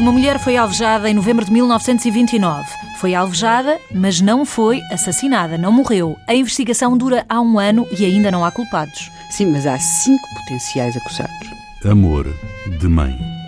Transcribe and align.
Uma 0.00 0.12
mulher 0.12 0.38
foi 0.38 0.56
alvejada 0.56 1.10
em 1.10 1.14
novembro 1.14 1.44
de 1.44 1.52
1929. 1.52 2.66
Foi 2.98 3.14
alvejada, 3.14 3.78
mas 3.94 4.18
não 4.18 4.46
foi 4.46 4.80
assassinada, 4.90 5.58
não 5.58 5.70
morreu. 5.70 6.16
A 6.26 6.34
investigação 6.34 6.96
dura 6.96 7.22
há 7.28 7.38
um 7.38 7.58
ano 7.58 7.86
e 7.98 8.06
ainda 8.06 8.30
não 8.30 8.42
há 8.42 8.50
culpados. 8.50 9.10
Sim, 9.28 9.52
mas 9.52 9.66
há 9.66 9.78
cinco 9.78 10.26
potenciais 10.38 10.96
acusados. 10.96 11.50
Amor 11.84 12.34
de 12.78 12.88
mãe. 12.88 13.39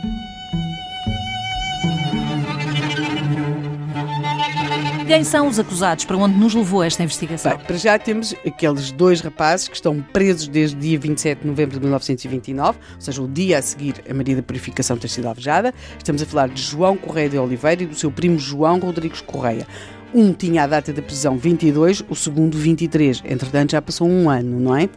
Quem 5.12 5.25
são 5.25 5.47
os 5.47 5.59
acusados? 5.59 6.07
Para 6.07 6.16
onde 6.16 6.39
nos 6.39 6.55
levou 6.55 6.83
esta 6.83 7.02
investigação? 7.02 7.55
Bem, 7.55 7.66
para 7.66 7.77
já 7.77 7.98
temos 7.98 8.34
aqueles 8.47 8.91
dois 8.91 9.20
rapazes 9.20 9.69
que 9.69 9.75
estão 9.75 10.01
presos 10.01 10.48
desde 10.48 10.75
dia 10.75 10.98
27 10.98 11.43
de 11.43 11.47
novembro 11.47 11.75
de 11.75 11.80
1929, 11.80 12.79
ou 12.95 12.98
seja, 12.98 13.20
o 13.20 13.29
dia 13.29 13.59
a 13.59 13.62
seguir 13.62 14.03
a 14.09 14.15
Maria 14.15 14.37
da 14.37 14.43
Purificação 14.43 14.97
ter 14.97 15.09
sido 15.09 15.29
alvejada. 15.29 15.75
Estamos 15.98 16.23
a 16.23 16.25
falar 16.25 16.48
de 16.48 16.62
João 16.62 16.97
Correia 16.97 17.29
de 17.29 17.37
Oliveira 17.37 17.83
e 17.83 17.87
do 17.87 17.95
seu 17.95 18.11
primo 18.11 18.39
João 18.39 18.79
Rodrigues 18.79 19.20
Correia. 19.20 19.67
Um 20.15 20.33
tinha 20.33 20.65
a 20.65 20.66
data 20.66 20.93
da 20.93 21.01
prisão 21.01 21.39
22, 21.39 22.05
o 22.09 22.15
segundo 22.15 22.59
23. 22.59 23.23
Entretanto, 23.25 23.73
já 23.73 23.80
passou 23.80 24.07
um 24.07 24.29
ano, 24.29 24.61
não 24.61 24.77
é? 24.77 24.89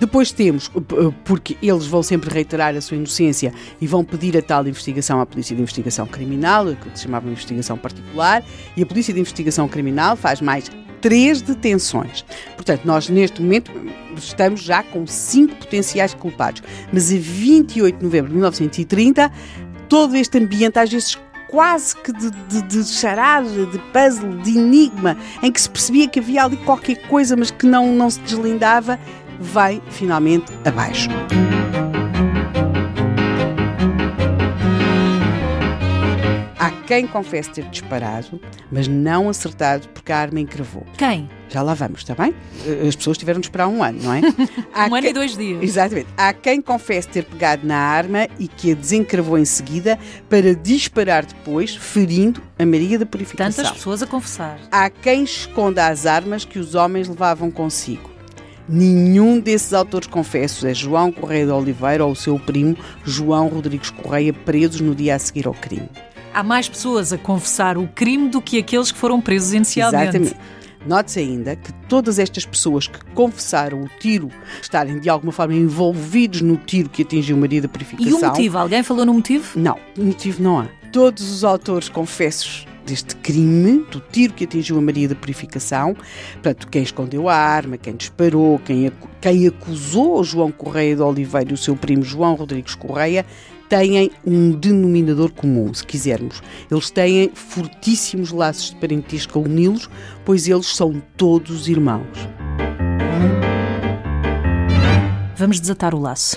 Depois 0.00 0.32
temos, 0.32 0.70
porque 1.24 1.56
eles 1.62 1.86
vão 1.86 2.02
sempre 2.02 2.28
reiterar 2.28 2.74
a 2.74 2.80
sua 2.80 2.96
inocência 2.96 3.52
e 3.80 3.86
vão 3.86 4.04
pedir 4.04 4.36
a 4.36 4.42
tal 4.42 4.66
investigação 4.66 5.20
à 5.20 5.26
Polícia 5.26 5.54
de 5.54 5.62
Investigação 5.62 6.06
Criminal, 6.06 6.66
que 6.74 6.98
se 6.98 7.04
chamava 7.04 7.30
investigação 7.30 7.78
particular, 7.78 8.42
e 8.76 8.82
a 8.82 8.86
Polícia 8.86 9.14
de 9.14 9.20
Investigação 9.20 9.68
Criminal 9.68 10.16
faz 10.16 10.40
mais 10.40 10.68
três 11.00 11.40
detenções. 11.42 12.24
Portanto, 12.56 12.84
nós 12.84 13.08
neste 13.08 13.40
momento 13.42 13.70
estamos 14.16 14.62
já 14.62 14.82
com 14.82 15.06
cinco 15.06 15.54
potenciais 15.56 16.14
culpados. 16.14 16.62
Mas 16.92 17.12
a 17.12 17.16
28 17.16 17.98
de 17.98 18.04
novembro 18.04 18.28
de 18.28 18.34
1930, 18.36 19.30
todo 19.88 20.16
este 20.16 20.38
ambiente 20.38 20.78
às 20.78 20.90
vezes 20.90 21.18
quase 21.54 21.94
que 21.94 22.12
de, 22.12 22.30
de, 22.48 22.62
de 22.62 22.84
charada, 22.84 23.48
de 23.48 23.78
puzzle, 23.92 24.38
de 24.42 24.58
enigma, 24.58 25.16
em 25.40 25.52
que 25.52 25.60
se 25.60 25.70
percebia 25.70 26.08
que 26.08 26.18
havia 26.18 26.42
ali 26.42 26.56
qualquer 26.56 26.96
coisa, 27.06 27.36
mas 27.36 27.52
que 27.52 27.64
não, 27.64 27.92
não 27.92 28.10
se 28.10 28.18
deslindava, 28.22 28.98
vai 29.38 29.80
finalmente 29.88 30.52
abaixo. 30.64 31.08
Quem 36.86 37.06
confesse 37.06 37.50
ter 37.50 37.64
disparado, 37.64 38.40
mas 38.70 38.86
não 38.86 39.28
acertado 39.28 39.88
porque 39.88 40.12
a 40.12 40.18
arma 40.18 40.40
encravou. 40.40 40.84
Quem? 40.96 41.28
Já 41.48 41.62
lá 41.62 41.74
vamos, 41.74 42.00
está 42.00 42.14
bem? 42.14 42.34
Eh, 42.66 42.88
as 42.88 42.96
pessoas 42.96 43.16
tiveram 43.16 43.40
de 43.40 43.46
esperar 43.46 43.68
um 43.68 43.82
ano, 43.82 44.02
não 44.02 44.12
é? 44.12 44.20
um 44.90 44.94
ano 44.94 45.02
quem... 45.02 45.10
e 45.10 45.12
dois 45.12 45.36
dias. 45.36 45.62
Exatamente. 45.62 46.08
Há 46.16 46.32
quem 46.32 46.60
confesse 46.60 47.08
ter 47.08 47.24
pegado 47.24 47.66
na 47.66 47.76
arma 47.76 48.28
e 48.38 48.48
que 48.48 48.72
a 48.72 48.74
desencravou 48.74 49.38
em 49.38 49.44
seguida 49.44 49.98
para 50.28 50.54
disparar 50.54 51.24
depois, 51.24 51.74
ferindo 51.74 52.42
a 52.58 52.66
Maria 52.66 52.98
da 52.98 53.06
Purificação. 53.06 53.64
Tantas 53.64 53.78
pessoas 53.78 54.02
a 54.02 54.06
confessar. 54.06 54.58
Há 54.70 54.90
quem 54.90 55.24
esconda 55.24 55.86
as 55.86 56.06
armas 56.06 56.44
que 56.44 56.58
os 56.58 56.74
homens 56.74 57.08
levavam 57.08 57.50
consigo. 57.50 58.14
Nenhum 58.68 59.38
desses 59.38 59.74
autores 59.74 60.08
confessos 60.08 60.64
é 60.64 60.72
João 60.72 61.12
Correia 61.12 61.44
de 61.44 61.52
Oliveira 61.52 62.04
ou 62.04 62.12
o 62.12 62.16
seu 62.16 62.38
primo 62.38 62.76
João 63.04 63.48
Rodrigues 63.48 63.90
Correia 63.90 64.32
presos 64.32 64.80
no 64.80 64.94
dia 64.94 65.14
a 65.14 65.18
seguir 65.18 65.46
ao 65.46 65.52
crime. 65.52 65.88
Há 66.34 66.42
mais 66.42 66.68
pessoas 66.68 67.12
a 67.12 67.18
confessar 67.18 67.78
o 67.78 67.86
crime 67.86 68.28
do 68.28 68.42
que 68.42 68.58
aqueles 68.58 68.90
que 68.90 68.98
foram 68.98 69.20
presos 69.20 69.52
inicialmente. 69.52 70.16
Exatamente. 70.16 70.36
Note-se 70.84 71.20
ainda 71.20 71.54
que 71.54 71.72
todas 71.88 72.18
estas 72.18 72.44
pessoas 72.44 72.88
que 72.88 72.98
confessaram 73.14 73.82
o 73.82 73.88
tiro 74.00 74.28
estarem 74.60 74.98
de 74.98 75.08
alguma 75.08 75.30
forma 75.30 75.54
envolvidos 75.54 76.42
no 76.42 76.56
tiro 76.56 76.90
que 76.90 77.02
atingiu 77.02 77.36
Maria 77.36 77.62
da 77.62 77.68
Purificação. 77.68 78.10
E 78.10 78.12
o 78.12 78.26
motivo? 78.26 78.58
Alguém 78.58 78.82
falou 78.82 79.06
no 79.06 79.14
motivo? 79.14 79.58
Não, 79.58 79.78
motivo 79.96 80.42
não 80.42 80.58
há. 80.58 80.66
Todos 80.92 81.30
os 81.30 81.44
autores 81.44 81.88
confessos 81.88 82.66
deste 82.84 83.16
crime, 83.16 83.86
do 83.90 84.00
tiro 84.00 84.34
que 84.34 84.44
atingiu 84.44 84.76
a 84.76 84.80
Maria 84.80 85.08
da 85.08 85.14
Purificação, 85.14 85.96
portanto, 86.34 86.68
quem 86.68 86.82
escondeu 86.82 87.28
a 87.28 87.34
arma, 87.34 87.78
quem 87.78 87.94
disparou, 87.94 88.58
quem, 88.58 88.92
quem 89.20 89.46
acusou 89.46 90.22
João 90.22 90.50
Correia 90.50 90.94
de 90.96 91.00
Oliveira 91.02 91.50
e 91.50 91.54
o 91.54 91.56
seu 91.56 91.76
primo 91.76 92.02
João 92.02 92.34
Rodrigues 92.34 92.74
Correia, 92.74 93.24
têm 93.68 94.10
um 94.26 94.52
denominador 94.52 95.30
comum, 95.32 95.72
se 95.72 95.84
quisermos. 95.84 96.42
Eles 96.70 96.90
têm 96.90 97.30
fortíssimos 97.34 98.30
laços 98.30 98.70
de 98.70 98.76
parentesco 98.76 99.38
a 99.38 99.42
uni-los, 99.42 99.88
pois 100.24 100.48
eles 100.48 100.66
são 100.66 101.02
todos 101.16 101.68
irmãos. 101.68 102.06
Vamos 105.36 105.60
desatar 105.60 105.94
o 105.94 106.00
laço. 106.00 106.36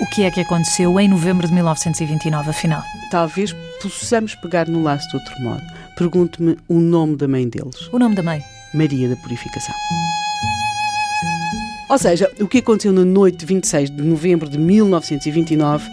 O 0.00 0.06
que 0.06 0.22
é 0.22 0.30
que 0.30 0.40
aconteceu 0.40 0.98
em 0.98 1.08
novembro 1.08 1.46
de 1.46 1.54
1929, 1.54 2.50
afinal? 2.50 2.82
Talvez 3.10 3.54
possamos 3.80 4.34
pegar 4.36 4.68
no 4.68 4.82
laço 4.82 5.08
de 5.08 5.16
outro 5.16 5.42
modo. 5.42 5.62
Pergunte-me 5.96 6.56
o 6.68 6.80
nome 6.80 7.16
da 7.16 7.28
mãe 7.28 7.48
deles. 7.48 7.88
O 7.92 7.98
nome 7.98 8.14
da 8.14 8.22
mãe? 8.22 8.42
Maria 8.74 9.08
da 9.08 9.16
Purificação. 9.16 9.74
Ou 11.88 11.96
seja, 11.96 12.30
o 12.38 12.46
que 12.46 12.58
aconteceu 12.58 12.92
na 12.92 13.04
noite 13.04 13.38
de 13.38 13.46
26 13.46 13.90
de 13.90 14.02
novembro 14.02 14.48
de 14.48 14.58
1929 14.58 15.90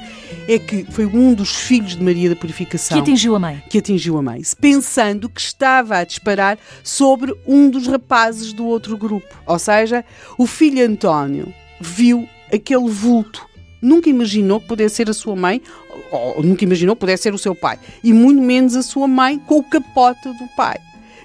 é 0.48 0.60
que 0.60 0.86
foi 0.92 1.06
um 1.06 1.34
dos 1.34 1.56
filhos 1.56 1.96
de 1.96 2.04
Maria 2.04 2.30
da 2.30 2.36
Purificação 2.36 2.98
que 2.98 3.02
atingiu 3.02 3.34
a 3.34 3.40
mãe. 3.40 3.64
Que 3.70 3.78
atingiu 3.78 4.18
a 4.18 4.22
mãe, 4.22 4.42
pensando 4.60 5.30
que 5.30 5.40
estava 5.40 5.98
a 5.98 6.04
disparar 6.04 6.60
sobre 6.84 7.34
um 7.48 7.70
dos 7.70 7.88
rapazes 7.88 8.52
do 8.52 8.66
outro 8.66 8.98
grupo. 8.98 9.34
Ou 9.46 9.58
seja, 9.58 10.04
o 10.38 10.46
filho 10.46 10.86
António 10.86 11.54
viu 11.80 12.28
aquele 12.54 12.90
vulto. 12.90 13.48
Nunca 13.82 14.10
imaginou 14.10 14.60
que 14.60 14.68
pudesse 14.68 14.96
ser 14.96 15.10
a 15.10 15.14
sua 15.14 15.36
mãe, 15.36 15.62
ou 16.12 16.44
nunca 16.44 16.64
imaginou 16.64 16.96
que 16.96 17.00
pudesse 17.00 17.24
ser 17.24 17.34
o 17.34 17.38
seu 17.38 17.56
pai, 17.56 17.80
e 18.04 18.12
muito 18.12 18.42
menos 18.42 18.76
a 18.76 18.82
sua 18.82 19.08
mãe 19.08 19.40
com 19.40 19.60
o 19.60 19.64
capote 19.64 20.28
do 20.28 20.48
pai. 20.58 20.78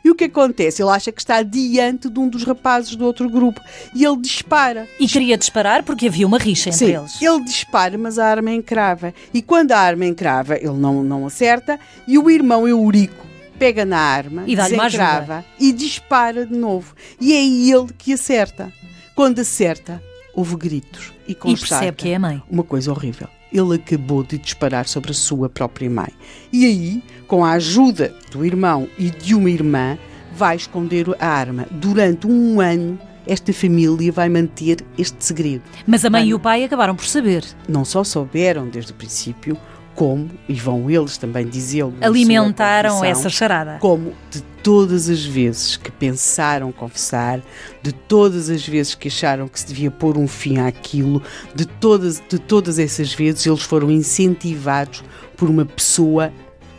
E 0.05 0.11
o 0.11 0.15
que 0.15 0.25
acontece? 0.25 0.83
Ele 0.83 0.91
acha 0.91 1.13
que 1.13 1.21
está 1.21 1.43
diante 1.43 2.09
de 2.09 2.19
um 2.19 2.29
dos 2.29 2.45
rapazes 2.45 2.97
do 2.97 3.05
outro 3.05 3.29
grupo 3.29 3.61
e 3.95 4.05
ele 4.05 4.17
dispara. 4.17 4.89
E 4.99 5.07
queria 5.07 5.37
disparar 5.37 5.83
porque 5.83 6.09
havia 6.09 6.27
uma 6.27 6.39
rixa 6.39 6.71
entre 6.71 6.87
Sim, 6.87 6.97
eles. 6.97 7.21
Ele 7.21 7.45
dispara, 7.45 7.97
mas 7.99 8.19
a 8.19 8.27
arma 8.27 8.51
encrava. 8.51 9.15
E 9.33 9.43
quando 9.43 9.73
a 9.73 9.79
arma 9.79 10.07
encrava, 10.07 10.57
ele 10.57 10.73
não, 10.73 11.03
não 11.03 11.27
acerta 11.27 11.79
e 12.07 12.19
o 12.19 12.31
irmão 12.31 12.67
Eurico 12.67 13.31
pega 13.59 13.85
na 13.85 13.99
arma, 13.99 14.45
e 14.47 14.57
desencrava 14.57 15.45
e 15.59 15.71
dispara 15.71 16.47
de 16.47 16.57
novo. 16.57 16.95
E 17.21 17.35
é 17.35 17.45
ele 17.45 17.93
que 17.99 18.15
acerta. 18.15 18.73
Quando 19.15 19.41
acerta, 19.41 20.03
houve 20.35 20.57
gritos 20.57 21.13
e 21.27 21.35
constata 21.35 21.67
e 21.67 21.69
percebe 21.69 21.97
que 21.97 22.09
é 22.09 22.15
a 22.17 22.19
mãe. 22.19 22.43
uma 22.51 22.63
coisa 22.63 22.91
horrível 22.91 23.29
ele 23.53 23.75
acabou 23.75 24.23
de 24.23 24.39
disparar 24.39 24.87
sobre 24.87 25.11
a 25.11 25.15
sua 25.15 25.49
própria 25.49 25.91
mãe. 25.91 26.11
E 26.53 26.65
aí, 26.65 27.03
com 27.27 27.45
a 27.45 27.53
ajuda 27.53 28.15
do 28.31 28.45
irmão 28.45 28.89
e 28.99 29.11
de 29.11 29.35
uma 29.35 29.51
irmã, 29.51 29.99
vai 30.33 30.57
esconder 30.57 31.07
a 31.19 31.27
arma. 31.27 31.67
Durante 31.71 32.27
um 32.27 32.61
ano, 32.61 32.99
esta 33.27 33.53
família 33.53 34.13
vai 34.13 34.29
manter 34.29 34.85
este 34.97 35.25
segredo. 35.25 35.63
Mas 35.87 36.05
a 36.05 36.11
mãe 36.11 36.23
vai... 36.23 36.29
e 36.29 36.35
o 36.35 36.39
pai 36.39 36.65
acabaram 36.65 36.95
por 36.95 37.05
saber. 37.05 37.45
Não 37.69 37.85
só 37.85 38.05
souberam 38.05 38.69
desde 38.69 38.93
o 38.93 38.95
princípio, 38.95 39.57
como, 39.95 40.31
e 40.49 40.55
vão 40.55 40.91
eles 40.91 41.17
também 41.17 41.47
dizê-lo, 41.47 41.95
alimentaram 42.01 43.05
essa 43.05 43.29
charada. 43.29 43.79
Como 43.81 44.13
de 44.31 44.43
todas 44.63 45.09
as 45.09 45.25
vezes 45.25 45.77
que 45.77 45.91
pensaram 45.91 46.71
confessar, 46.73 47.41
de 47.83 47.93
todas 47.93 48.51
as 48.51 48.67
vezes 48.67 48.95
que 48.95 49.09
acharam 49.09 49.49
que 49.49 49.59
se 49.61 49.67
devia 49.67 49.91
pôr 49.91 50.17
um 50.17 50.29
fim 50.29 50.59
àquilo, 50.59 51.23
de 51.55 51.67
todas, 51.67 52.23
de 52.29 52.39
todas 52.39 52.79
essas 52.79 53.13
vezes 53.13 53.47
eles 53.47 53.63
foram 53.63 53.91
incentivados 53.91 55.03
por 55.37 55.49
uma 55.49 55.65
pessoa 55.65 56.33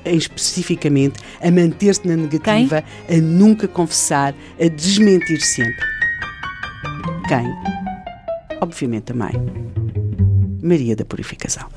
especificamente 0.04 1.20
a 1.42 1.52
manter-se 1.52 2.08
na 2.08 2.16
negativa, 2.16 2.84
Quem? 3.08 3.18
a 3.18 3.22
nunca 3.22 3.68
confessar, 3.68 4.34
a 4.60 4.68
desmentir 4.68 5.42
sempre. 5.42 5.86
Quem? 7.28 7.46
Obviamente 8.60 9.12
a 9.12 9.16
mãe. 9.16 9.34
Maria 10.64 10.96
da 10.96 11.06
Purificação. 11.06 11.68